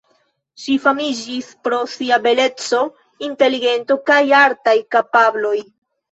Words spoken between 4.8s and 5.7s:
kapabloj.